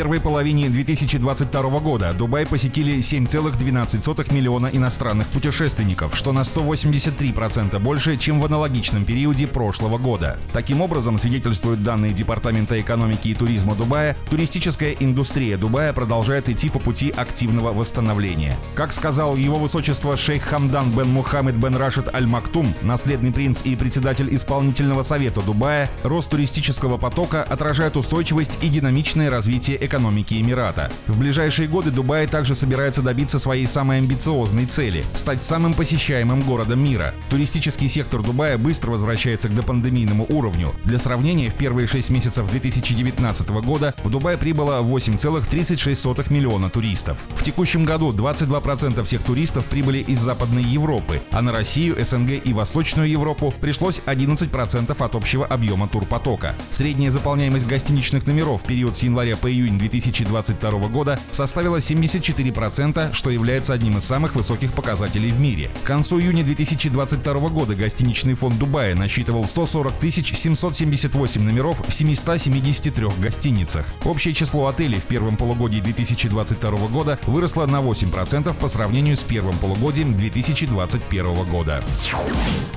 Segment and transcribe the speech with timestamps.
[0.00, 8.40] Первой половине 2022 года Дубай посетили 7,12 миллиона иностранных путешественников, что на 183% больше, чем
[8.40, 10.38] в аналогичном периоде прошлого года.
[10.54, 16.78] Таким образом, свидетельствуют данные Департамента экономики и туризма Дубая, туристическая индустрия Дубая продолжает идти по
[16.78, 18.56] пути активного восстановления.
[18.74, 23.76] Как сказал его высочество шейх Хамдан бен Мухаммед бен Рашид Аль Мактум, наследный принц и
[23.76, 30.90] председатель исполнительного совета Дубая, рост туристического потока отражает устойчивость и динамичное развитие экономики Эмирата.
[31.06, 36.82] В ближайшие годы Дубай также собирается добиться своей самой амбициозной цели– стать самым посещаемым городом
[36.82, 37.14] мира.
[37.30, 40.72] Туристический сектор Дубая быстро возвращается к допандемийному уровню.
[40.84, 47.18] Для сравнения, в первые 6 месяцев 2019 года в Дубай прибыло 8,36 миллиона туристов.
[47.34, 52.52] В текущем году 22% всех туристов прибыли из Западной Европы, а на Россию, СНГ и
[52.52, 56.54] Восточную Европу пришлось 11% от общего объема турпотока.
[56.70, 63.12] Средняя заполняемость гостиничных номеров в период с января по июнь июнь 2022 года составила 74%,
[63.12, 65.70] что является одним из самых высоких показателей в мире.
[65.82, 73.86] К концу июня 2022 года гостиничный фонд Дубая насчитывал 140 778 номеров в 773 гостиницах.
[74.04, 79.56] Общее число отелей в первом полугодии 2022 года выросло на 8% по сравнению с первым
[79.58, 81.82] полугодием 2021 года.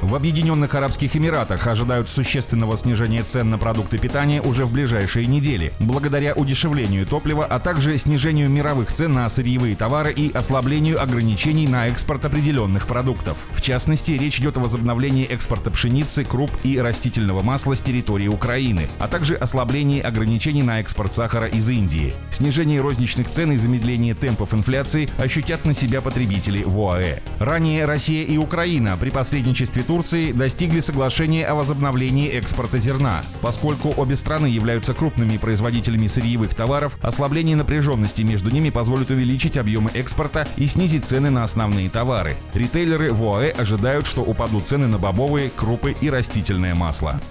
[0.02, 5.74] В Объединенных Арабских Эмиратах ожидают существенного снижения цен на продукты питания уже в ближайшие недели,
[5.80, 11.67] благодаря удешевлению дешевлению топлива, а также снижению мировых цен на сырьевые товары и ослаблению ограничений
[11.67, 13.38] на экспорт определенных продуктов.
[13.53, 18.88] В частности, речь идет о возобновлении экспорта пшеницы, круп и растительного масла с территории Украины,
[19.00, 22.14] а также ослаблении ограничений на экспорт сахара из Индии.
[22.31, 27.20] Снижение розничных цен и замедление темпов инфляции ощутят на себя потребители в ОАЭ.
[27.40, 33.23] Ранее Россия и Украина при посредничестве Турции достигли соглашения о возобновлении экспорта зерна.
[33.42, 39.58] Поскольку обе страны являются крупными производителями сырьевых товаров, товаров, ослабление напряженности между ними позволит увеличить
[39.58, 42.36] объемы экспорта и снизить цены на основные товары.
[42.56, 47.22] Ритейлеры в ОАЭ ожидают, что упадут цены на бобовые, крупы и растительное масло.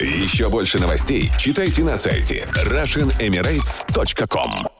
[0.00, 4.75] Еще больше новостей читайте на сайте RussianEmirates.com